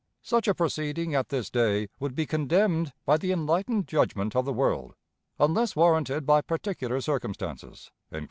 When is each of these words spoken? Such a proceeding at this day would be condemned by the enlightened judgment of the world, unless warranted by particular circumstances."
Such 0.23 0.47
a 0.47 0.55
proceeding 0.55 1.13
at 1.13 1.29
this 1.29 1.51
day 1.51 1.87
would 1.99 2.15
be 2.15 2.25
condemned 2.25 2.91
by 3.05 3.17
the 3.17 3.31
enlightened 3.31 3.87
judgment 3.87 4.35
of 4.35 4.45
the 4.45 4.51
world, 4.51 4.95
unless 5.39 5.75
warranted 5.75 6.25
by 6.25 6.41
particular 6.41 6.99
circumstances." 7.01 7.91